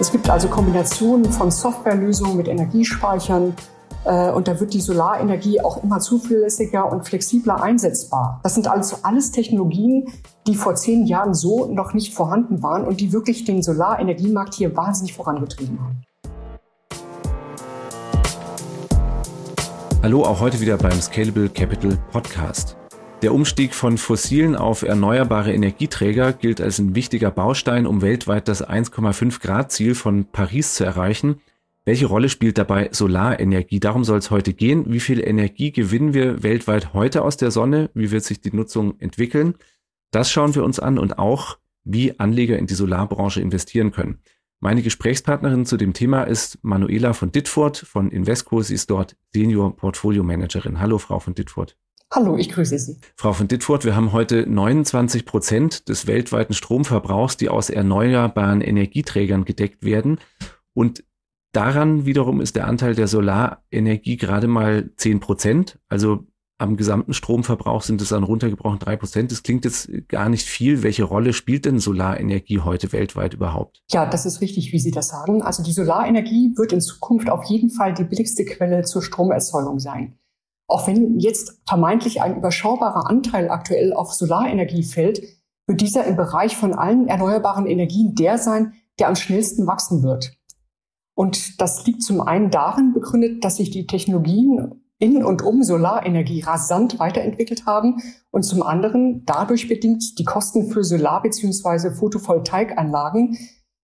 [0.00, 3.54] Es gibt also Kombinationen von Softwarelösungen mit Energiespeichern,
[4.04, 8.40] äh, und da wird die Solarenergie auch immer zuverlässiger und flexibler einsetzbar.
[8.42, 10.06] Das sind also alles Technologien,
[10.46, 14.76] die vor zehn Jahren so noch nicht vorhanden waren und die wirklich den Solarenergiemarkt hier
[14.76, 16.02] wahnsinnig vorangetrieben haben.
[20.02, 22.76] Hallo, auch heute wieder beim Scalable Capital Podcast.
[23.20, 28.64] Der Umstieg von fossilen auf erneuerbare Energieträger gilt als ein wichtiger Baustein, um weltweit das
[28.64, 31.40] 1,5 Grad Ziel von Paris zu erreichen.
[31.84, 33.80] Welche Rolle spielt dabei Solarenergie?
[33.80, 34.84] Darum soll es heute gehen.
[34.92, 37.90] Wie viel Energie gewinnen wir weltweit heute aus der Sonne?
[37.92, 39.54] Wie wird sich die Nutzung entwickeln?
[40.12, 44.20] Das schauen wir uns an und auch, wie Anleger in die Solarbranche investieren können.
[44.60, 48.62] Meine Gesprächspartnerin zu dem Thema ist Manuela von Ditfurt von Invesco.
[48.62, 50.78] Sie ist dort Senior Portfolio Managerin.
[50.78, 51.76] Hallo, Frau von Ditfurt.
[52.12, 52.96] Hallo, ich grüße Sie.
[53.16, 59.44] Frau von Ditfurt, wir haben heute 29 Prozent des weltweiten Stromverbrauchs, die aus erneuerbaren Energieträgern
[59.44, 60.18] gedeckt werden.
[60.72, 61.04] Und
[61.52, 65.78] Daran wiederum ist der Anteil der Solarenergie gerade mal 10 Prozent.
[65.88, 66.26] Also
[66.58, 69.30] am gesamten Stromverbrauch sind es dann runtergebrochen drei Prozent.
[69.30, 70.82] Das klingt jetzt gar nicht viel.
[70.82, 73.80] Welche Rolle spielt denn Solarenergie heute weltweit überhaupt?
[73.90, 75.40] Ja, das ist richtig, wie Sie das sagen.
[75.40, 80.17] Also die Solarenergie wird in Zukunft auf jeden Fall die billigste Quelle zur Stromerzeugung sein.
[80.68, 85.22] Auch wenn jetzt vermeintlich ein überschaubarer Anteil aktuell auf Solarenergie fällt,
[85.66, 90.36] wird dieser im Bereich von allen erneuerbaren Energien der sein, der am schnellsten wachsen wird.
[91.14, 96.40] Und das liegt zum einen darin begründet, dass sich die Technologien in und um Solarenergie
[96.40, 101.94] rasant weiterentwickelt haben und zum anderen dadurch bedingt die Kosten für Solar- bzw.
[101.94, 103.38] Photovoltaikanlagen,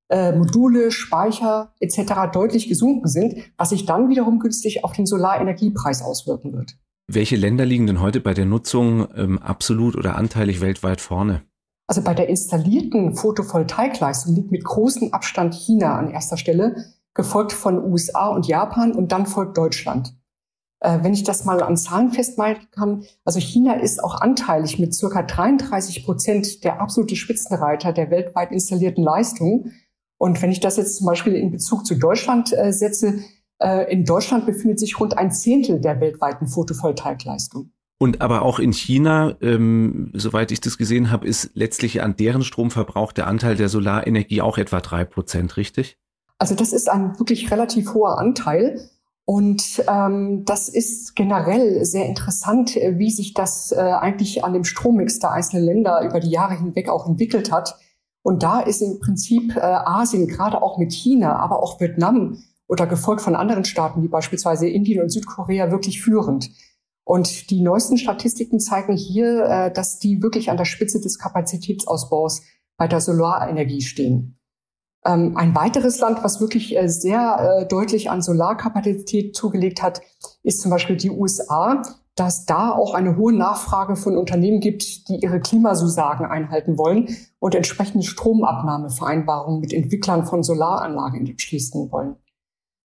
[0.08, 2.30] äh, Module, Speicher etc.
[2.32, 6.76] deutlich gesunken sind, was sich dann wiederum günstig auf den Solarenergiepreis auswirken wird.
[7.06, 11.42] Welche Länder liegen denn heute bei der Nutzung ähm, absolut oder anteilig weltweit vorne?
[11.86, 16.76] Also bei der installierten Photovoltaikleistung liegt mit großem Abstand China an erster Stelle
[17.12, 20.14] gefolgt von USA und Japan und dann folgt Deutschland.
[20.80, 24.94] Äh, wenn ich das mal an Zahlen festmachen kann, also China ist auch anteilig mit
[24.94, 29.70] circa 33 Prozent der absolute Spitzenreiter der weltweit installierten Leistung.
[30.18, 33.20] Und wenn ich das jetzt zum Beispiel in Bezug zu Deutschland äh, setze,
[33.58, 37.70] äh, in Deutschland befindet sich rund ein Zehntel der weltweiten Photovoltaikleistung.
[37.98, 42.42] Und aber auch in China, ähm, soweit ich das gesehen habe, ist letztlich an deren
[42.42, 45.98] Stromverbrauch der Anteil der Solarenergie auch etwa drei Prozent, richtig?
[46.38, 48.90] Also das ist ein wirklich relativ hoher Anteil.
[49.26, 54.64] Und ähm, das ist generell sehr interessant, äh, wie sich das äh, eigentlich an dem
[54.64, 57.78] Strommix der einzelnen Länder über die Jahre hinweg auch entwickelt hat.
[58.24, 62.86] Und da ist im Prinzip äh, Asien, gerade auch mit China, aber auch Vietnam oder
[62.86, 66.50] gefolgt von anderen Staaten wie beispielsweise Indien und Südkorea wirklich führend.
[67.04, 72.40] Und die neuesten Statistiken zeigen hier, äh, dass die wirklich an der Spitze des Kapazitätsausbaus
[72.78, 74.38] bei der Solarenergie stehen.
[75.04, 80.00] Ähm, ein weiteres Land, was wirklich äh, sehr äh, deutlich an Solarkapazität zugelegt hat,
[80.42, 81.82] ist zum Beispiel die USA,
[82.14, 87.54] dass da auch eine hohe Nachfrage von Unternehmen gibt, die ihre Klimasusagen einhalten wollen und
[87.54, 92.16] entsprechende Stromabnahmevereinbarungen mit Entwicklern von Solaranlagen schließen wollen.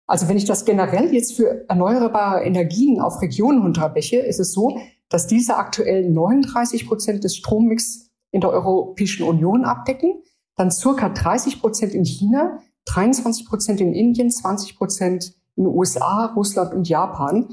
[0.05, 4.79] Also wenn ich das generell jetzt für erneuerbare Energien auf Regionen unterbreche, ist es so,
[5.09, 10.21] dass diese aktuell 39 Prozent des Strommix in der Europäischen Union abdecken
[10.57, 16.25] dann circa 30 Prozent in China, 23 Prozent in Indien, 20 Prozent in den USA,
[16.35, 17.47] Russland und Japan.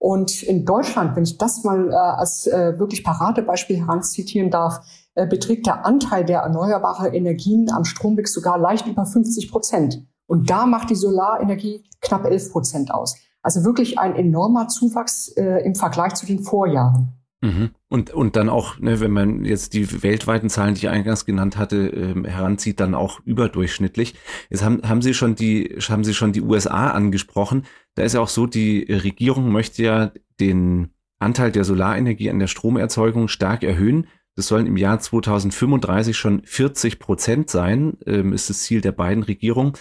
[0.00, 4.80] Und in Deutschland, wenn ich das mal äh, als äh, wirklich Paradebeispiel heranzitieren darf,
[5.14, 10.02] äh, beträgt der Anteil der erneuerbaren Energien am Strommix sogar leicht über 50 Prozent.
[10.26, 13.14] Und da macht die Solarenergie knapp 11 Prozent aus.
[13.42, 17.12] Also wirklich ein enormer Zuwachs äh, im Vergleich zu den Vorjahren.
[17.42, 17.70] Mhm.
[17.92, 21.56] Und, und dann auch, ne, wenn man jetzt die weltweiten Zahlen, die ich eingangs genannt
[21.56, 24.14] hatte, ähm, heranzieht, dann auch überdurchschnittlich.
[24.48, 27.64] Jetzt haben, haben Sie schon die, haben Sie schon die USA angesprochen.
[27.96, 32.46] Da ist ja auch so, die Regierung möchte ja den Anteil der Solarenergie an der
[32.46, 34.06] Stromerzeugung stark erhöhen.
[34.36, 39.24] Das sollen im Jahr 2035 schon 40 Prozent sein, ähm, ist das Ziel der beiden
[39.24, 39.72] Regierungen.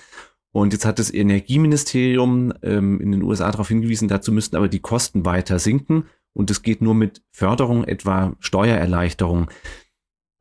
[0.51, 4.79] Und jetzt hat das Energieministerium ähm, in den USA darauf hingewiesen, dazu müssten aber die
[4.79, 6.05] Kosten weiter sinken.
[6.39, 9.50] Und es geht nur mit Förderung, etwa Steuererleichterung.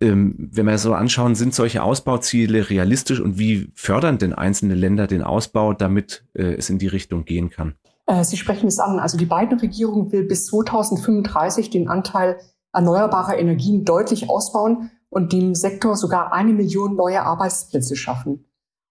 [0.00, 5.09] Ähm, wenn wir so anschauen, sind solche Ausbauziele realistisch und wie fördern denn einzelne Länder
[5.09, 7.75] den Ausbau, damit äh, es in die Richtung gehen kann?
[8.06, 9.00] Äh, Sie sprechen es an.
[9.00, 12.39] Also die beiden Regierungen will bis 2035 den Anteil
[12.73, 18.45] erneuerbarer Energien deutlich ausbauen und dem Sektor sogar eine Million neue Arbeitsplätze schaffen.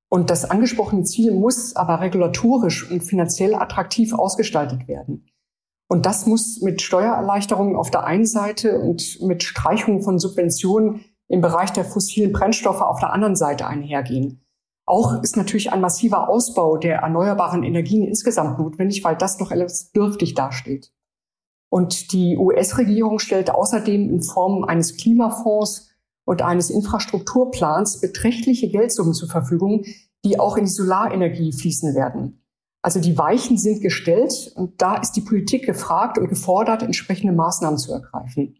[0.09, 5.25] Und das angesprochene Ziel muss aber regulatorisch und finanziell attraktiv ausgestaltet werden.
[5.87, 11.41] Und das muss mit Steuererleichterungen auf der einen Seite und mit Streichungen von Subventionen im
[11.41, 14.41] Bereich der fossilen Brennstoffe auf der anderen Seite einhergehen.
[14.85, 19.91] Auch ist natürlich ein massiver Ausbau der erneuerbaren Energien insgesamt notwendig, weil das noch etwas
[19.91, 20.93] dürftig dasteht.
[21.69, 25.89] Und die US-Regierung stellt außerdem in Form eines Klimafonds
[26.25, 29.83] und eines Infrastrukturplans beträchtliche Geldsummen zur Verfügung,
[30.23, 32.41] die auch in die Solarenergie fließen werden.
[32.87, 37.77] Also die Weichen sind gestellt und da ist die Politik gefragt und gefordert, entsprechende Maßnahmen
[37.77, 38.55] zu ergreifen.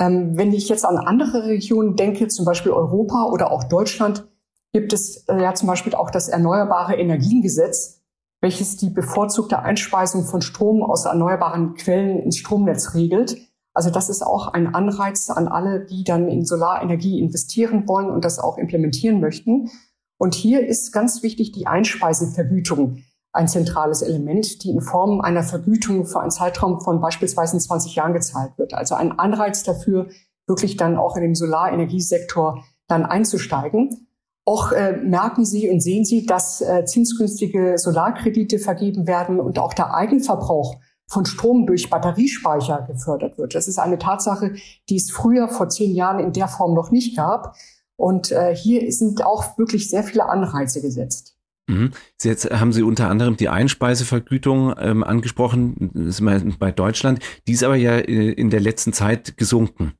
[0.00, 4.28] Ähm, wenn ich jetzt an andere Regionen denke, zum Beispiel Europa oder auch Deutschland,
[4.72, 8.02] gibt es äh, ja zum Beispiel auch das Erneuerbare Energiengesetz,
[8.40, 13.36] welches die bevorzugte Einspeisung von Strom aus erneuerbaren Quellen ins Stromnetz regelt.
[13.72, 18.24] Also das ist auch ein Anreiz an alle, die dann in Solarenergie investieren wollen und
[18.24, 19.70] das auch implementieren möchten.
[20.18, 26.04] Und hier ist ganz wichtig die Einspeisevergütung ein zentrales Element, die in Form einer Vergütung
[26.04, 28.74] für einen Zeitraum von beispielsweise 20 Jahren gezahlt wird.
[28.74, 30.08] Also ein Anreiz dafür,
[30.46, 34.08] wirklich dann auch in den Solarenergiesektor dann einzusteigen.
[34.44, 39.72] Auch äh, merken Sie und sehen Sie, dass äh, zinsgünstige Solarkredite vergeben werden und auch
[39.72, 40.76] der Eigenverbrauch
[41.06, 43.54] von Strom durch Batteriespeicher gefördert wird.
[43.54, 44.54] Das ist eine Tatsache,
[44.88, 47.54] die es früher vor zehn Jahren in der Form noch nicht gab.
[47.96, 51.36] Und äh, hier sind auch wirklich sehr viele Anreize gesetzt.
[51.68, 51.92] Mhm.
[52.20, 57.20] Jetzt haben Sie unter anderem die Einspeisevergütung ähm, angesprochen, das ist bei Deutschland.
[57.46, 59.92] Die ist aber ja äh, in der letzten Zeit gesunken.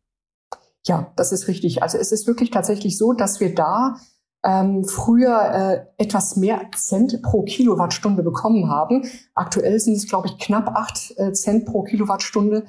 [0.85, 1.83] Ja, das ist richtig.
[1.83, 3.97] Also es ist wirklich tatsächlich so, dass wir da
[4.45, 9.05] ähm, früher äh, etwas mehr Cent pro Kilowattstunde bekommen haben.
[9.35, 12.65] Aktuell sind es, glaube ich, knapp acht äh, Cent pro Kilowattstunde.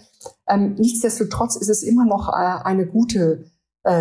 [0.47, 3.45] Ähm, nichtsdestotrotz ist es immer noch äh, eine gute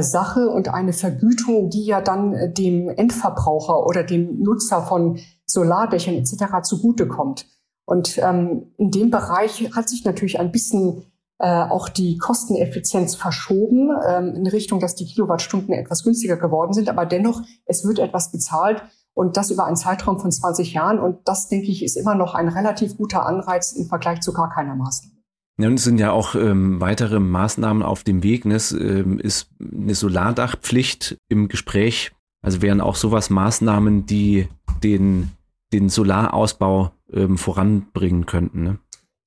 [0.02, 6.14] Sache und eine Vergütung, die ja dann äh, dem Endverbraucher oder dem Nutzer von Solardächern
[6.14, 6.62] etc.
[6.62, 7.46] zugutekommt.
[7.84, 11.02] Und ähm, in dem Bereich hat sich natürlich ein bisschen
[11.38, 16.88] äh, auch die Kosteneffizienz verschoben ähm, in Richtung, dass die Kilowattstunden etwas günstiger geworden sind.
[16.88, 18.82] Aber dennoch, es wird etwas bezahlt
[19.14, 21.00] und das über einen Zeitraum von 20 Jahren.
[21.00, 24.50] Und das, denke ich, ist immer noch ein relativ guter Anreiz im Vergleich zu gar
[24.50, 25.21] keiner Maßnahme.
[25.62, 28.44] Ja, und es sind ja auch ähm, weitere Maßnahmen auf dem Weg.
[28.44, 28.56] Ne?
[28.56, 32.10] Es ähm, ist eine Solardachpflicht im Gespräch.
[32.44, 34.48] Also wären auch sowas Maßnahmen, die
[34.82, 35.30] den,
[35.72, 38.64] den Solarausbau ähm, voranbringen könnten.
[38.64, 38.78] Ne?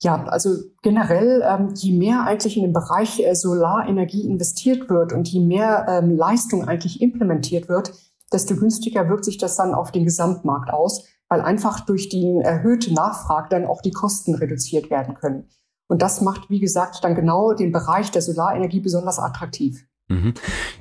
[0.03, 0.49] Ja, also
[0.81, 5.85] generell, ähm, je mehr eigentlich in den Bereich äh, Solarenergie investiert wird und je mehr
[5.87, 7.93] ähm, Leistung eigentlich implementiert wird,
[8.33, 12.93] desto günstiger wirkt sich das dann auf den Gesamtmarkt aus, weil einfach durch die erhöhte
[12.93, 15.47] Nachfrage dann auch die Kosten reduziert werden können.
[15.87, 19.85] Und das macht, wie gesagt, dann genau den Bereich der Solarenergie besonders attraktiv.
[20.07, 20.33] Mhm.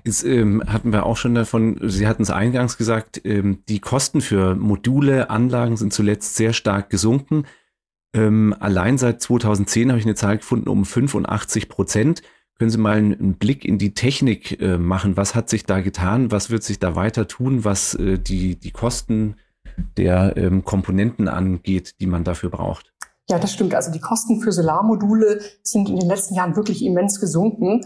[0.04, 4.20] Jetzt ähm, hatten wir auch schon davon, Sie hatten es eingangs gesagt, ähm, die Kosten
[4.20, 7.44] für Module, Anlagen sind zuletzt sehr stark gesunken.
[8.14, 12.22] Ähm, allein seit 2010 habe ich eine Zahl gefunden um 85 Prozent.
[12.58, 15.16] Können Sie mal einen Blick in die Technik äh, machen?
[15.16, 16.30] Was hat sich da getan?
[16.30, 19.36] Was wird sich da weiter tun, was äh, die, die Kosten
[19.96, 22.94] der ähm, Komponenten angeht, die man dafür braucht?
[23.29, 23.75] Ja, das stimmt.
[23.75, 27.81] Also die Kosten für Solarmodule sind in den letzten Jahren wirklich immens gesunken.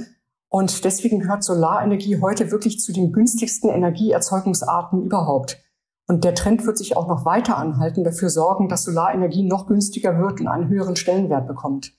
[0.48, 5.58] Und deswegen gehört Solarenergie heute wirklich zu den günstigsten Energieerzeugungsarten überhaupt.
[6.06, 10.18] Und der Trend wird sich auch noch weiter anhalten, dafür sorgen, dass Solarenergie noch günstiger
[10.18, 11.92] wird und einen höheren Stellenwert bekommt.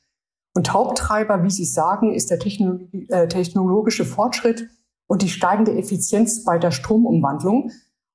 [0.55, 4.67] Und Haupttreiber, wie Sie sagen, ist der äh, technologische Fortschritt
[5.05, 7.71] und die steigende Effizienz bei der Stromumwandlung.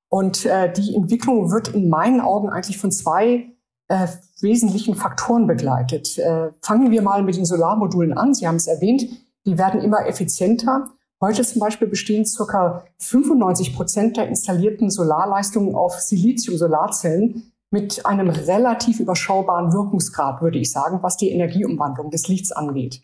[0.09, 3.53] Und äh, die Entwicklung wird in meinen Augen eigentlich von zwei
[3.88, 4.07] äh,
[4.41, 6.19] wesentlichen Faktoren begleitet.
[6.19, 8.35] Äh, fangen wir mal mit den Solarmodulen an.
[8.35, 9.07] Sie haben es erwähnt,
[9.47, 10.91] die werden immer effizienter
[11.25, 19.00] Heute zum Beispiel bestehen circa 95 Prozent der installierten Solarleistungen auf Silizium-Solarzellen mit einem relativ
[19.00, 23.00] überschaubaren Wirkungsgrad, würde ich sagen, was die Energieumwandlung des Lichts angeht.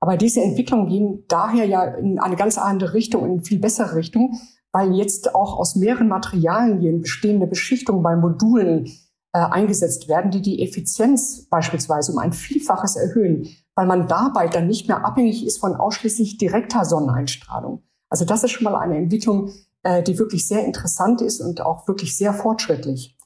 [0.00, 3.94] Aber diese Entwicklungen gehen daher ja in eine ganz andere Richtung, in eine viel bessere
[3.94, 4.40] Richtung,
[4.72, 8.90] weil jetzt auch aus mehreren Materialien bestehende Beschichtungen bei Modulen
[9.32, 14.66] äh, eingesetzt werden, die die Effizienz beispielsweise um ein Vielfaches erhöhen weil man dabei dann
[14.66, 17.82] nicht mehr abhängig ist von ausschließlich direkter Sonneneinstrahlung.
[18.08, 19.50] Also das ist schon mal eine Entwicklung,
[19.82, 23.16] äh, die wirklich sehr interessant ist und auch wirklich sehr fortschrittlich.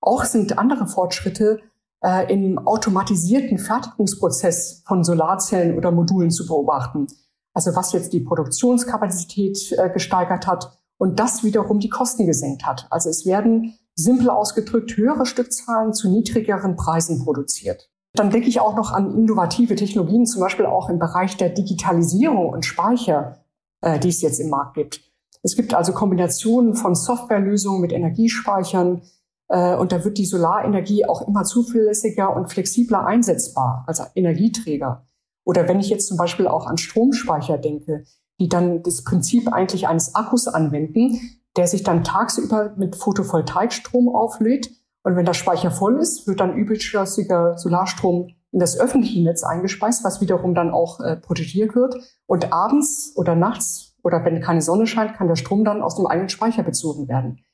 [0.00, 1.60] Auch sind andere Fortschritte
[2.02, 7.06] äh, im automatisierten Fertigungsprozess von Solarzellen oder Modulen zu beobachten.
[7.54, 12.88] Also was jetzt die Produktionskapazität gesteigert hat und das wiederum die Kosten gesenkt hat.
[12.90, 17.90] Also es werden simpel ausgedrückt höhere Stückzahlen zu niedrigeren Preisen produziert.
[18.14, 22.48] Dann denke ich auch noch an innovative Technologien, zum Beispiel auch im Bereich der Digitalisierung
[22.48, 23.44] und Speicher,
[23.80, 25.00] äh, die es jetzt im Markt gibt.
[25.42, 29.02] Es gibt also Kombinationen von Softwarelösungen mit Energiespeichern
[29.48, 35.04] äh, und da wird die Solarenergie auch immer zuverlässiger und flexibler einsetzbar als Energieträger.
[35.44, 38.04] Oder wenn ich jetzt zum Beispiel auch an Stromspeicher denke,
[38.40, 41.20] die dann das Prinzip eigentlich eines Akkus anwenden,
[41.56, 44.70] der sich dann tagsüber mit Photovoltaikstrom auflädt.
[45.02, 50.04] Und wenn der Speicher voll ist, wird dann überschüssiger Solarstrom in das öffentliche Netz eingespeist,
[50.04, 51.96] was wiederum dann auch äh, protegiert wird.
[52.26, 56.06] Und abends oder nachts oder wenn keine Sonne scheint, kann der Strom dann aus dem
[56.06, 57.44] eigenen Speicher bezogen werden.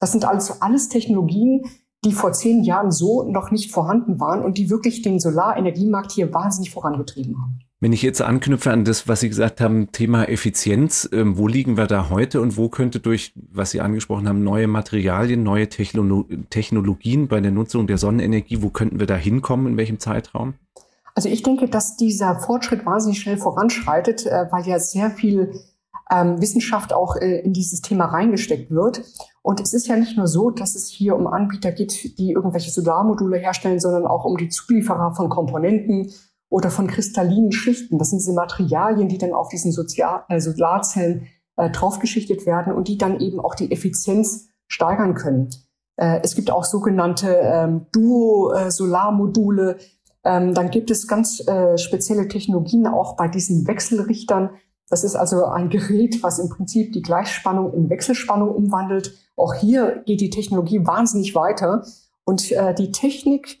[0.00, 1.64] Das sind also alles Technologien,
[2.04, 6.32] die vor zehn Jahren so noch nicht vorhanden waren und die wirklich den Solarenergiemarkt hier
[6.32, 7.60] wahnsinnig vorangetrieben haben.
[7.82, 11.78] Wenn ich jetzt anknüpfe an das, was Sie gesagt haben, Thema Effizienz, ähm, wo liegen
[11.78, 16.26] wir da heute und wo könnte durch, was Sie angesprochen haben, neue Materialien, neue Technolo
[16.50, 20.52] Technologien bei der Nutzung der Sonnenenergie, wo könnten wir da hinkommen, in welchem Zeitraum?
[21.14, 25.50] Also ich denke, dass dieser Fortschritt wahnsinnig schnell voranschreitet, äh, weil ja sehr viel
[26.10, 29.02] ähm, Wissenschaft auch äh, in dieses Thema reingesteckt wird.
[29.40, 32.70] Und es ist ja nicht nur so, dass es hier um Anbieter geht, die irgendwelche
[32.70, 36.12] Solarmodule herstellen, sondern auch um die Zulieferer von Komponenten,
[36.50, 37.98] oder von kristallinen Schichten.
[37.98, 42.88] Das sind diese Materialien, die dann auf diesen Sozial äh, Solarzellen äh, draufgeschichtet werden und
[42.88, 45.48] die dann eben auch die Effizienz steigern können.
[45.96, 49.78] Äh, es gibt auch sogenannte ähm, Duo-Solarmodule.
[50.24, 54.50] Ähm, dann gibt es ganz äh, spezielle Technologien auch bei diesen Wechselrichtern.
[54.88, 59.14] Das ist also ein Gerät, was im Prinzip die Gleichspannung in Wechselspannung umwandelt.
[59.36, 61.84] Auch hier geht die Technologie wahnsinnig weiter.
[62.24, 63.60] Und äh, die Technik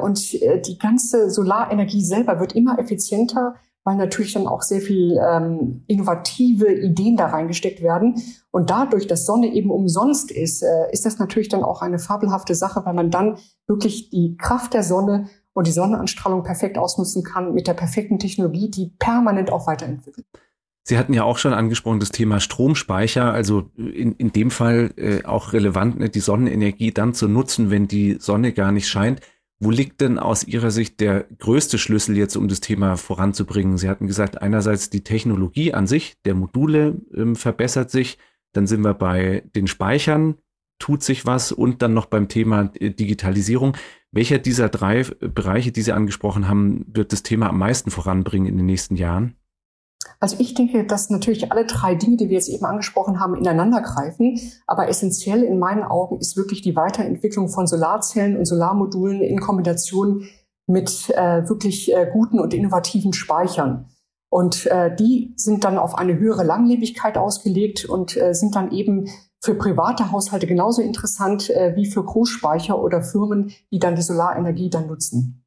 [0.00, 5.16] und äh, die ganze Solarenergie selber wird immer effizienter, weil natürlich dann auch sehr viel
[5.16, 8.20] ähm, innovative Ideen da reingesteckt werden.
[8.50, 12.54] Und dadurch, dass Sonne eben umsonst ist, äh, ist das natürlich dann auch eine fabelhafte
[12.54, 17.54] Sache, weil man dann wirklich die Kraft der Sonne und die Sonnenanstrahlung perfekt ausnutzen kann
[17.54, 20.26] mit der perfekten Technologie, die permanent auch weiterentwickelt.
[20.88, 25.24] Sie hatten ja auch schon angesprochen das Thema Stromspeicher, also in, in dem Fall äh,
[25.24, 29.20] auch relevant, ne, die Sonnenenergie dann zu nutzen, wenn die Sonne gar nicht scheint.
[29.58, 33.78] Wo liegt denn aus Ihrer Sicht der größte Schlüssel jetzt, um das Thema voranzubringen?
[33.78, 38.18] Sie hatten gesagt, einerseits die Technologie an sich der Module ähm, verbessert sich,
[38.52, 40.36] dann sind wir bei den Speichern,
[40.78, 43.76] tut sich was und dann noch beim Thema äh, Digitalisierung.
[44.12, 48.58] Welcher dieser drei Bereiche, die Sie angesprochen haben, wird das Thema am meisten voranbringen in
[48.58, 49.36] den nächsten Jahren?
[50.20, 53.80] Also ich denke, dass natürlich alle drei Dinge, die wir jetzt eben angesprochen haben, ineinander
[53.80, 54.38] greifen.
[54.66, 60.24] Aber essentiell in meinen Augen ist wirklich die Weiterentwicklung von Solarzellen und Solarmodulen in Kombination
[60.66, 63.86] mit äh, wirklich äh, guten und innovativen Speichern.
[64.28, 69.08] Und äh, die sind dann auf eine höhere Langlebigkeit ausgelegt und äh, sind dann eben
[69.40, 74.70] für private Haushalte genauso interessant äh, wie für Großspeicher oder Firmen, die dann die Solarenergie
[74.70, 75.45] dann nutzen.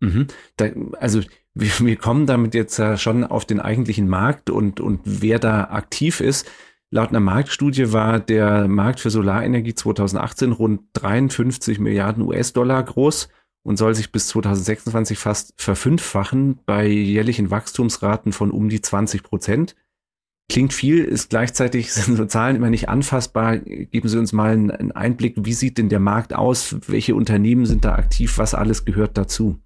[0.00, 0.26] Mhm.
[0.56, 0.66] Da,
[0.98, 1.20] also
[1.54, 5.64] wir, wir kommen damit jetzt ja schon auf den eigentlichen Markt und, und wer da
[5.64, 6.48] aktiv ist.
[6.90, 13.28] Laut einer Marktstudie war der Markt für Solarenergie 2018 rund 53 Milliarden US-Dollar groß
[13.62, 19.76] und soll sich bis 2026 fast verfünffachen bei jährlichen Wachstumsraten von um die 20 Prozent.
[20.50, 23.58] Klingt viel, ist gleichzeitig, sind so Zahlen immer nicht anfassbar.
[23.58, 26.76] Geben Sie uns mal einen Einblick, wie sieht denn der Markt aus?
[26.86, 28.38] Welche Unternehmen sind da aktiv?
[28.38, 29.58] Was alles gehört dazu?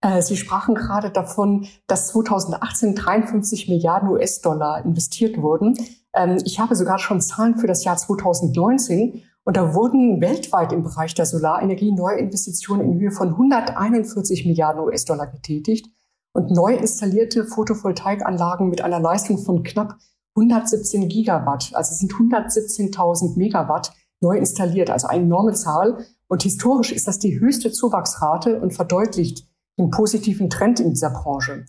[0.00, 5.76] Äh, Sie sprachen gerade davon, dass 2018 53 Milliarden US-Dollar investiert wurden.
[6.14, 10.82] Ähm, ich habe sogar schon Zahlen für das Jahr 2019 und da wurden weltweit im
[10.82, 15.90] Bereich der Solarenergie neue Investitionen in Höhe von 141 Milliarden US-Dollar getätigt
[16.32, 19.96] und neu installierte Photovoltaikanlagen mit einer Leistung von knapp
[20.36, 26.04] 117 Gigawatt, also sind 117.000 Megawatt neu installiert, also eine enorme Zahl.
[26.28, 31.64] Und historisch ist das die höchste Zuwachsrate und verdeutlicht den positiven Trend in dieser Branche.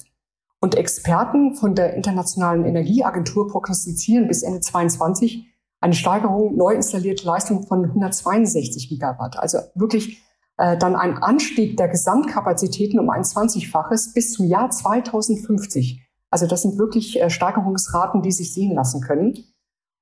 [0.62, 5.48] Und Experten von der Internationalen Energieagentur prognostizieren bis Ende 2022
[5.80, 9.40] eine Steigerung neu installierter Leistung von 162 Gigawatt.
[9.40, 10.22] Also wirklich
[10.58, 16.06] äh, dann ein Anstieg der Gesamtkapazitäten um ein 20-faches bis zum Jahr 2050.
[16.30, 19.38] Also das sind wirklich äh, Steigerungsraten, die sich sehen lassen können.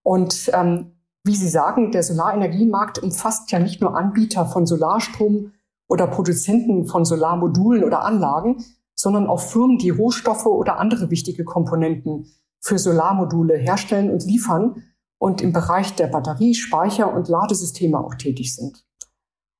[0.02, 5.52] Und ähm, wie Sie sagen, der Solarenergiemarkt umfasst ja nicht nur Anbieter von Solarstrom
[5.88, 8.64] oder Produzenten von Solarmodulen oder Anlagen,
[8.96, 12.28] sondern auch Firmen, die Rohstoffe oder andere wichtige Komponenten
[12.60, 14.84] für Solarmodule herstellen und liefern
[15.20, 18.86] und im Bereich der Batterie, Speicher und Ladesysteme auch tätig sind.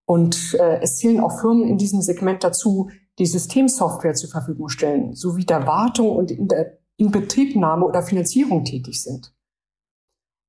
[0.06, 5.14] Und äh, es zählen auch Firmen in diesem Segment dazu, die Systemsoftware zur Verfügung stellen,
[5.14, 9.34] sowie der Wartung und in der Inbetriebnahme oder Finanzierung tätig sind.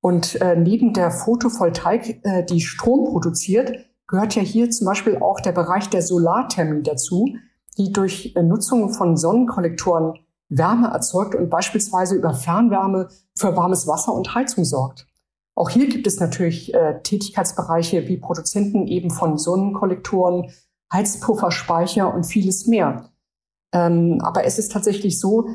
[0.01, 5.39] Und äh, neben der Photovoltaik, äh, die Strom produziert, gehört ja hier zum Beispiel auch
[5.39, 7.27] der Bereich der Solarthermie dazu,
[7.77, 14.13] die durch äh, Nutzung von Sonnenkollektoren Wärme erzeugt und beispielsweise über Fernwärme für warmes Wasser
[14.13, 15.07] und Heizung sorgt.
[15.55, 20.51] Auch hier gibt es natürlich äh, Tätigkeitsbereiche wie Produzenten eben von Sonnenkollektoren,
[20.91, 23.11] Heizpufferspeicher und vieles mehr.
[23.73, 25.49] Ähm, aber es ist tatsächlich so,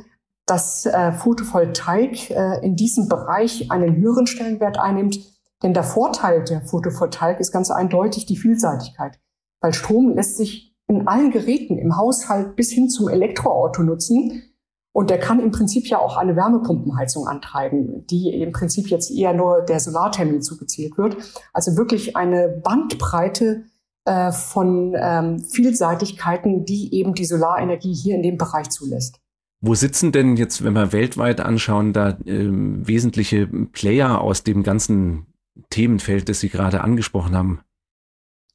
[0.46, 5.18] dass äh, Photovoltaik äh, in diesem Bereich einen höheren Stellenwert einnimmt.
[5.64, 9.18] Denn der Vorteil der Photovoltaik ist ganz eindeutig die Vielseitigkeit.
[9.61, 14.42] Weil Strom lässt sich in allen Geräten im Haushalt bis hin zum Elektroauto nutzen.
[14.92, 19.33] Und der kann im Prinzip ja auch eine Wärmepumpenheizung antreiben, die im Prinzip jetzt eher
[19.33, 21.16] nur der Solarthermie zugezählt wird.
[21.54, 23.64] Also wirklich eine Bandbreite
[24.04, 29.18] äh, von ähm, Vielseitigkeiten, die eben die Solarenergie hier in dem Bereich zulässt.
[29.62, 35.33] Wo sitzen denn jetzt, wenn wir weltweit anschauen, da äh, wesentliche Player aus dem ganzen
[35.70, 37.61] Themenfeld, das Sie gerade angesprochen haben?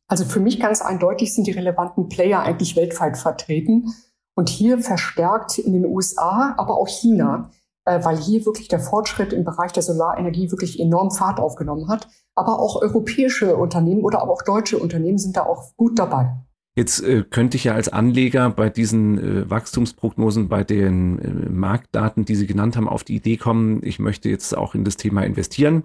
[0.08, 3.94] Also für mich ganz eindeutig sind die relevanten Player eigentlich weltweit vertreten
[4.36, 7.52] und hier verstärkt in den USA, aber auch China,
[7.86, 12.08] äh, weil hier wirklich der Fortschritt im Bereich der Solarenergie wirklich enorm Fahrt aufgenommen hat.
[12.36, 16.38] Aber auch europäische Unternehmen oder aber auch deutsche Unternehmen sind da auch gut dabei.
[16.76, 22.26] Jetzt äh, könnte ich ja als Anleger bei diesen äh, Wachstumsprognosen, bei den äh, Marktdaten,
[22.26, 25.24] die Sie genannt haben, auf die Idee kommen, ich möchte jetzt auch in das Thema
[25.24, 25.84] investieren.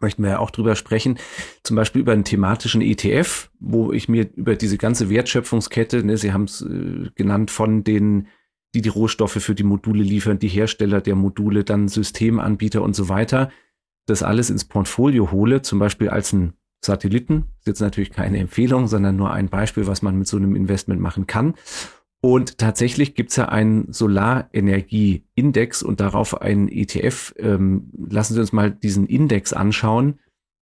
[0.00, 1.18] Möchten wir ja auch drüber sprechen,
[1.62, 6.32] zum Beispiel über einen thematischen ETF, wo ich mir über diese ganze Wertschöpfungskette, ne, Sie
[6.32, 8.28] haben es äh, genannt, von den,
[8.74, 13.08] die die Rohstoffe für die Module liefern, die Hersteller der Module, dann Systemanbieter und so
[13.08, 13.50] weiter,
[14.06, 17.42] das alles ins Portfolio hole, zum Beispiel als ein Satelliten.
[17.42, 20.56] Das ist jetzt natürlich keine Empfehlung, sondern nur ein Beispiel, was man mit so einem
[20.56, 21.54] Investment machen kann.
[22.22, 27.34] Und tatsächlich gibt's ja einen Solarenergie-Index und darauf einen ETF.
[27.38, 30.18] Ähm, lassen Sie uns mal diesen Index anschauen.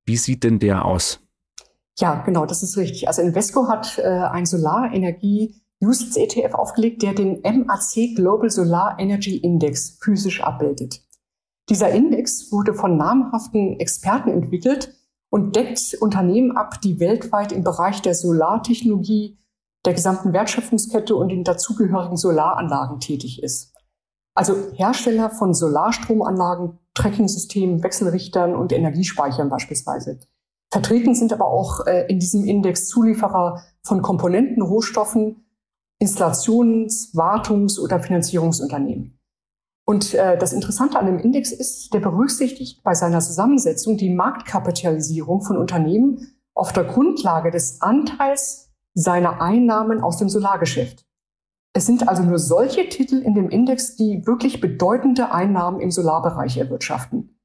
[0.07, 1.21] Wie sieht denn der aus?
[1.99, 3.09] Ja, genau, das ist richtig.
[3.09, 9.37] Also Invesco hat äh, ein Solarenergie Usage ETF aufgelegt, der den MAC Global Solar Energy
[9.37, 11.03] Index physisch abbildet.
[11.69, 14.95] Dieser Index wurde von namhaften Experten entwickelt
[15.29, 19.39] und deckt Unternehmen ab, die weltweit im Bereich der Solartechnologie,
[19.85, 23.75] der gesamten Wertschöpfungskette und den dazugehörigen Solaranlagen tätig ist.
[24.35, 30.21] Also Hersteller von Solarstromanlagen, Treckingsystemen, Wechselrichtern und Energiespeichern beispielsweise.
[30.71, 35.45] Vertreten sind aber auch äh, in diesem Index Zulieferer von Komponenten, Rohstoffen,
[35.99, 39.19] Installations-, Wartungs- oder Finanzierungsunternehmen.
[39.87, 45.41] Und äh, das Interessante an dem Index ist, der berücksichtigt bei seiner Zusammensetzung die Marktkapitalisierung
[45.41, 48.68] von Unternehmen auf der Grundlage des Anteils
[49.01, 51.07] seiner Einnahmen aus dem Solargeschäft.
[51.73, 56.57] Es sind also nur solche Titel in dem Index, die wirklich bedeutende Einnahmen im Solarbereich
[56.57, 57.39] erwirtschaften.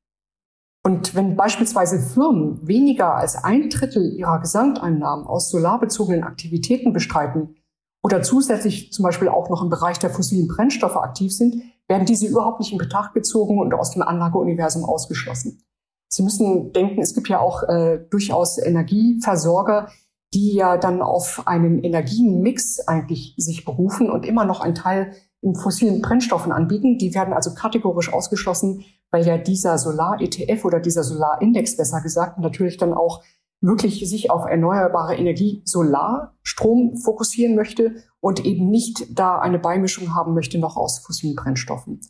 [0.84, 7.56] Und wenn beispielsweise Firmen weniger als ein Drittel ihrer Gesamteinnahmen aus solarbezogenen Aktivitäten bestreiten
[8.04, 12.28] oder zusätzlich zum Beispiel auch noch im Bereich der fossilen Brennstoffe aktiv sind, werden diese
[12.28, 15.64] überhaupt nicht in Betracht gezogen und aus dem Anlageuniversum ausgeschlossen.
[16.10, 19.90] Sie müssen denken, es gibt ja auch äh, durchaus Energieversorger,
[20.34, 25.56] die ja dann auf einen Energienmix eigentlich sich berufen und immer noch einen Teil in
[25.56, 26.98] fossilen Brennstoffen anbieten.
[26.98, 32.78] Die werden also kategorisch ausgeschlossen, weil ja dieser Solar-ETF oder dieser Solarindex besser gesagt natürlich
[32.78, 33.24] dann auch
[33.62, 40.16] wirklich sich auf erneuerbare Energie, Solar, Strom fokussieren möchte und eben nicht da eine Beimischung
[40.16, 42.02] haben möchte noch aus fossilen Brennstoffen.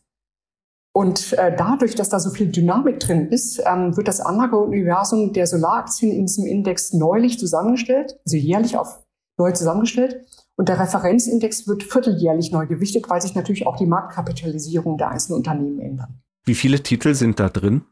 [0.95, 5.47] Und äh, dadurch, dass da so viel Dynamik drin ist, ähm, wird das Anlageuniversum der
[5.47, 9.03] Solaraktien in diesem Index neulich zusammengestellt, also jährlich auf
[9.37, 10.23] neu zusammengestellt.
[10.55, 15.37] Und der Referenzindex wird vierteljährlich neu gewichtet, weil sich natürlich auch die Marktkapitalisierung der einzelnen
[15.37, 16.21] Unternehmen ändern.
[16.45, 17.85] Wie viele Titel sind da drin?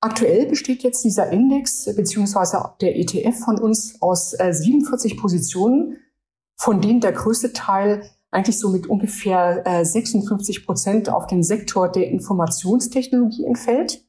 [0.00, 5.96] Aktuell besteht jetzt dieser Index beziehungsweise der ETF von uns aus äh, 47 Positionen,
[6.56, 11.90] von denen der größte Teil eigentlich so mit ungefähr äh, 56 Prozent auf den Sektor
[11.90, 14.04] der Informationstechnologie entfällt.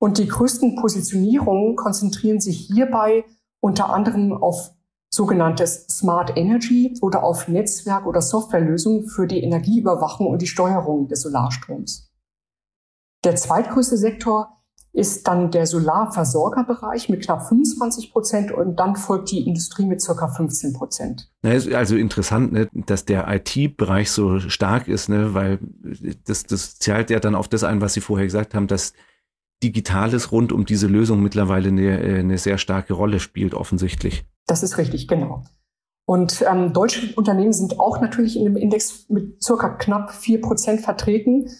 [0.00, 3.24] Und die größten Positionierungen konzentrieren sich hierbei
[3.60, 4.72] unter anderem auf
[5.10, 11.22] sogenanntes Smart Energy oder auf Netzwerk- oder Softwarelösungen für die Energieüberwachung und die Steuerung des
[11.22, 12.12] Solarstroms.
[13.24, 14.57] Der zweitgrößte Sektor
[14.92, 20.28] ist dann der Solarversorgerbereich mit knapp 25 Prozent und dann folgt die Industrie mit circa
[20.28, 21.30] 15 Prozent.
[21.42, 25.58] Also interessant, ne, dass der IT-Bereich so stark ist, ne, weil
[26.26, 28.92] das, das zahlt ja dann auf das ein, was Sie vorher gesagt haben, dass
[29.62, 34.24] Digitales rund um diese Lösung mittlerweile eine, eine sehr starke Rolle spielt, offensichtlich.
[34.46, 35.44] Das ist richtig, genau.
[36.06, 40.80] Und ähm, deutsche Unternehmen sind auch natürlich in dem Index mit circa knapp vier Prozent
[40.80, 41.50] vertreten.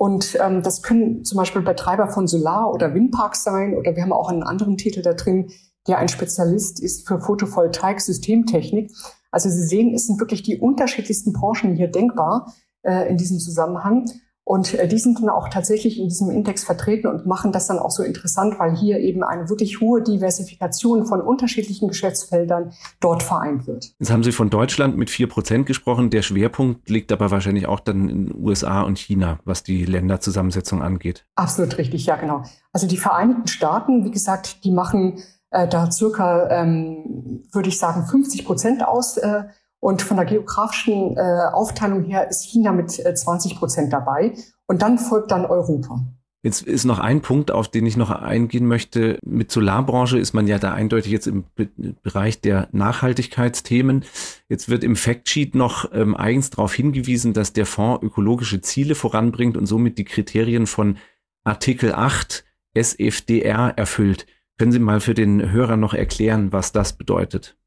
[0.00, 3.76] Und ähm, das können zum Beispiel Betreiber von Solar- oder Windparks sein.
[3.76, 5.50] Oder wir haben auch einen anderen Titel da drin,
[5.86, 8.90] der ein Spezialist ist für Photovoltaik-Systemtechnik.
[9.30, 14.06] Also Sie sehen, es sind wirklich die unterschiedlichsten Branchen hier denkbar äh, in diesem Zusammenhang.
[14.50, 17.78] Und äh, die sind dann auch tatsächlich in diesem Index vertreten und machen das dann
[17.78, 23.68] auch so interessant, weil hier eben eine wirklich hohe Diversifikation von unterschiedlichen Geschäftsfeldern dort vereint
[23.68, 23.92] wird.
[24.00, 26.10] Jetzt haben Sie von Deutschland mit vier Prozent gesprochen.
[26.10, 31.24] Der Schwerpunkt liegt aber wahrscheinlich auch dann in USA und China, was die Länderzusammensetzung angeht.
[31.36, 32.42] Absolut richtig, ja genau.
[32.72, 38.04] Also die Vereinigten Staaten, wie gesagt, die machen äh, da circa, ähm, würde ich sagen,
[38.04, 39.16] 50 Prozent aus.
[39.16, 39.44] Äh,
[39.80, 41.20] und von der geografischen äh,
[41.52, 44.34] Aufteilung her ist China mit äh, 20 Prozent dabei.
[44.66, 46.00] Und dann folgt dann Europa.
[46.42, 49.18] Jetzt ist noch ein Punkt, auf den ich noch eingehen möchte.
[49.24, 51.68] Mit Solarbranche ist man ja da eindeutig jetzt im Be
[52.02, 54.04] Bereich der Nachhaltigkeitsthemen.
[54.48, 59.58] Jetzt wird im Factsheet noch ähm, eigens darauf hingewiesen, dass der Fonds ökologische Ziele voranbringt
[59.58, 60.96] und somit die Kriterien von
[61.44, 64.26] Artikel 8 SFDR erfüllt.
[64.56, 67.58] Können Sie mal für den Hörer noch erklären, was das bedeutet?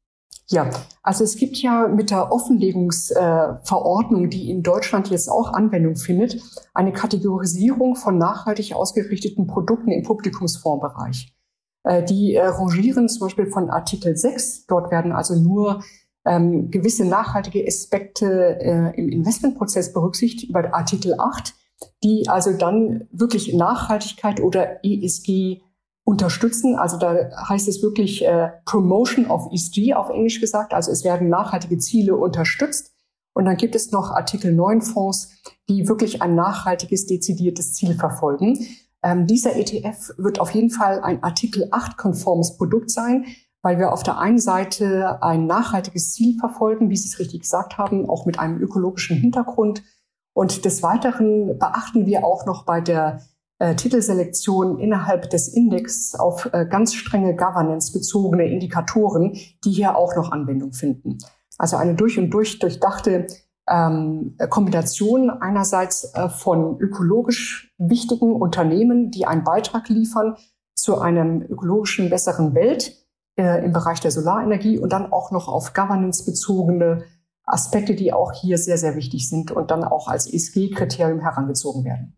[0.50, 0.68] Ja,
[1.02, 6.42] also es gibt ja mit der Offenlegungsverordnung, äh, die in Deutschland jetzt auch Anwendung findet,
[6.74, 11.34] eine Kategorisierung von nachhaltig ausgerichteten Produkten im Publikumsfondsbereich.
[11.84, 14.66] Äh, die äh, rangieren zum Beispiel von Artikel 6.
[14.66, 15.82] Dort werden also nur
[16.26, 21.54] ähm, gewisse nachhaltige Aspekte äh, im Investmentprozess berücksichtigt über Artikel 8,
[22.02, 25.62] die also dann wirklich Nachhaltigkeit oder ESG
[26.04, 26.76] unterstützen.
[26.76, 30.74] Also da heißt es wirklich äh, Promotion of ESG auf Englisch gesagt.
[30.74, 32.92] Also es werden nachhaltige Ziele unterstützt.
[33.34, 35.32] Und dann gibt es noch Artikel 9 Fonds,
[35.68, 38.58] die wirklich ein nachhaltiges, dezidiertes Ziel verfolgen.
[39.02, 43.24] Ähm, dieser ETF wird auf jeden Fall ein Artikel 8 konformes Produkt sein,
[43.62, 47.76] weil wir auf der einen Seite ein nachhaltiges Ziel verfolgen, wie Sie es richtig gesagt
[47.76, 49.82] haben, auch mit einem ökologischen Hintergrund.
[50.32, 53.22] Und des Weiteren beachten wir auch noch bei der
[53.64, 59.32] äh, Titelselektion innerhalb des Index auf äh, ganz strenge Governance-bezogene Indikatoren,
[59.64, 61.16] die hier auch noch Anwendung finden.
[61.56, 63.26] Also eine durch und durch durchdachte
[63.66, 70.36] ähm, Kombination einerseits äh, von ökologisch wichtigen Unternehmen, die einen Beitrag liefern
[70.74, 72.94] zu einem ökologischen besseren Welt
[73.38, 77.04] äh, im Bereich der Solarenergie und dann auch noch auf Governance-bezogene
[77.44, 82.14] Aspekte, die auch hier sehr, sehr wichtig sind und dann auch als ESG-Kriterium herangezogen werden.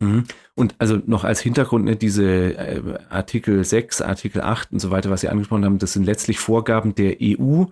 [0.00, 0.24] Mhm.
[0.54, 5.10] Und also noch als Hintergrund, ne, diese äh, Artikel 6, Artikel 8 und so weiter,
[5.10, 7.64] was Sie angesprochen haben, das sind letztlich Vorgaben der EU,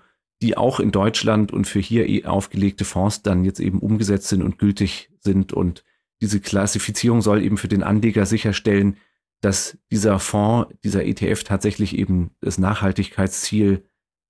[0.42, 4.42] die auch in Deutschland und für hier eh aufgelegte Fonds dann jetzt eben umgesetzt sind
[4.42, 5.52] und gültig sind.
[5.52, 5.84] Und
[6.20, 8.96] diese Klassifizierung soll eben für den Anleger sicherstellen,
[9.40, 13.84] dass dieser Fonds, dieser ETF tatsächlich eben das Nachhaltigkeitsziel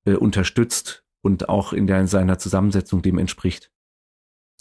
[0.05, 3.71] äh, unterstützt und auch in, der, in seiner Zusammensetzung dem entspricht.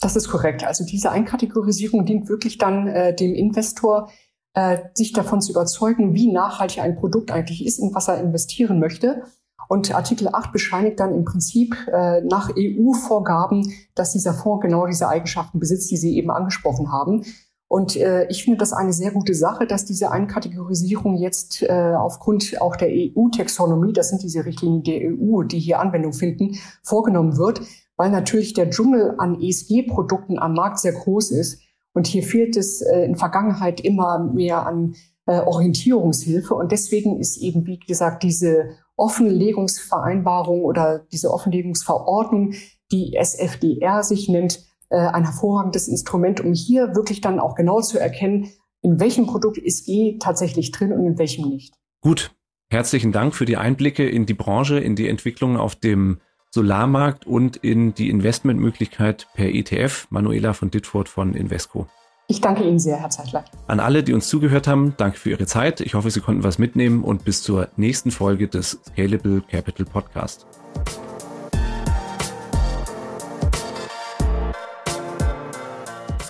[0.00, 0.64] Das ist korrekt.
[0.64, 4.10] Also diese Einkategorisierung dient wirklich dann äh, dem Investor,
[4.54, 8.78] äh, sich davon zu überzeugen, wie nachhaltig ein Produkt eigentlich ist, in was er investieren
[8.78, 9.22] möchte.
[9.68, 15.08] Und Artikel 8 bescheinigt dann im Prinzip äh, nach EU-Vorgaben, dass dieser Fonds genau diese
[15.08, 17.24] Eigenschaften besitzt, die Sie eben angesprochen haben.
[17.68, 22.60] Und äh, ich finde das eine sehr gute Sache, dass diese Einkategorisierung jetzt äh, aufgrund
[22.60, 27.62] auch der EU-Taxonomie, das sind diese Richtlinien der EU, die hier Anwendung finden, vorgenommen wird,
[27.96, 31.60] weil natürlich der Dschungel an ESG-Produkten am Markt sehr groß ist.
[31.92, 34.94] Und hier fehlt es äh, in Vergangenheit immer mehr an
[35.26, 36.54] äh, Orientierungshilfe.
[36.54, 42.54] Und deswegen ist eben, wie gesagt, diese Offenlegungsvereinbarung oder diese Offenlegungsverordnung,
[42.92, 47.98] die SFDR sich nennt, äh, ein hervorragendes Instrument, um hier wirklich dann auch genau zu
[47.98, 48.50] erkennen,
[48.82, 51.74] in welchem Produkt ist G tatsächlich drin und in welchem nicht.
[52.00, 52.32] Gut.
[52.68, 56.18] Herzlichen Dank für die Einblicke in die Branche, in die Entwicklung auf dem
[56.50, 60.06] Solarmarkt und in die Investmentmöglichkeit per ETF.
[60.10, 61.86] Manuela von Ditford von Invesco.
[62.28, 63.44] Ich danke Ihnen sehr, Herr Zeitler.
[63.68, 65.80] An alle, die uns zugehört haben, danke für Ihre Zeit.
[65.80, 70.46] Ich hoffe, Sie konnten was mitnehmen und bis zur nächsten Folge des Scalable Capital Podcast.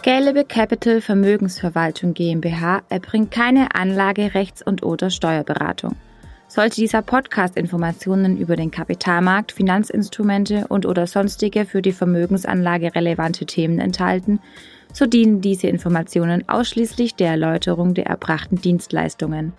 [0.07, 5.97] Scalable Capital Vermögensverwaltung GmbH erbringt keine Anlage, Rechts- und oder Steuerberatung.
[6.57, 13.45] Sollte dieser Podcast Informationen über den Kapitalmarkt, Finanzinstrumente und oder sonstige für die Vermögensanlage relevante
[13.45, 14.41] Themen enthalten,
[14.91, 19.53] so dienen diese Informationen ausschließlich der Erläuterung der erbrachten Dienstleistungen.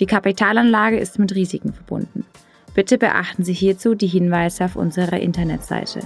[0.00, 2.26] Die Kapitalanlage ist mit Risiken verbunden.
[2.74, 6.00] Bitte beachten Sie hierzu die Hinweise auf unserer Internetseite.